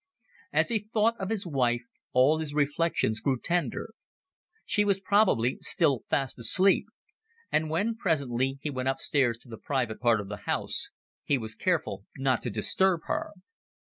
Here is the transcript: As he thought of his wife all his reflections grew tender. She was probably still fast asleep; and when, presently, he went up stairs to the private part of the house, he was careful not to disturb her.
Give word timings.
As 0.51 0.69
he 0.69 0.79
thought 0.79 1.13
of 1.19 1.29
his 1.29 1.45
wife 1.45 1.83
all 2.11 2.39
his 2.39 2.55
reflections 2.55 3.19
grew 3.19 3.37
tender. 3.37 3.93
She 4.65 4.83
was 4.83 4.99
probably 4.99 5.59
still 5.61 6.05
fast 6.09 6.39
asleep; 6.39 6.87
and 7.51 7.69
when, 7.69 7.95
presently, 7.95 8.57
he 8.63 8.71
went 8.71 8.89
up 8.89 8.99
stairs 8.99 9.37
to 9.43 9.47
the 9.47 9.59
private 9.59 9.99
part 9.99 10.19
of 10.19 10.27
the 10.27 10.37
house, 10.49 10.89
he 11.23 11.37
was 11.37 11.53
careful 11.53 12.05
not 12.17 12.41
to 12.41 12.49
disturb 12.49 13.01
her. 13.05 13.29